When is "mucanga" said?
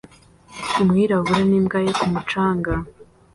2.13-2.73